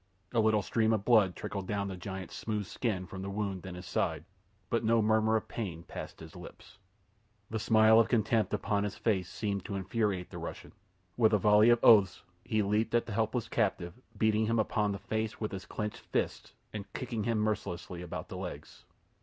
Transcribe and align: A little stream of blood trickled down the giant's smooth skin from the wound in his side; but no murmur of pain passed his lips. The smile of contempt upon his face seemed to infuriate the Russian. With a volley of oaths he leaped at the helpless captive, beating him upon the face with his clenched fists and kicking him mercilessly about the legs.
A 0.33 0.39
little 0.39 0.63
stream 0.63 0.93
of 0.93 1.05
blood 1.05 1.35
trickled 1.35 1.67
down 1.67 1.87
the 1.87 1.95
giant's 1.95 2.35
smooth 2.35 2.65
skin 2.65 3.05
from 3.05 3.21
the 3.21 3.29
wound 3.29 3.67
in 3.67 3.75
his 3.75 3.85
side; 3.85 4.25
but 4.71 4.83
no 4.83 4.99
murmur 4.99 5.35
of 5.35 5.47
pain 5.47 5.83
passed 5.83 6.21
his 6.21 6.35
lips. 6.35 6.79
The 7.51 7.59
smile 7.59 7.99
of 7.99 8.09
contempt 8.09 8.51
upon 8.51 8.83
his 8.83 8.95
face 8.97 9.29
seemed 9.29 9.63
to 9.65 9.75
infuriate 9.75 10.31
the 10.31 10.39
Russian. 10.39 10.71
With 11.17 11.33
a 11.33 11.37
volley 11.37 11.69
of 11.69 11.83
oaths 11.83 12.23
he 12.43 12.63
leaped 12.63 12.95
at 12.95 13.05
the 13.05 13.13
helpless 13.13 13.47
captive, 13.47 13.93
beating 14.17 14.47
him 14.47 14.57
upon 14.57 14.91
the 14.91 14.97
face 14.97 15.39
with 15.39 15.51
his 15.51 15.67
clenched 15.67 15.99
fists 16.11 16.53
and 16.73 16.91
kicking 16.93 17.25
him 17.25 17.37
mercilessly 17.37 18.01
about 18.01 18.27
the 18.27 18.37
legs. 18.37 18.85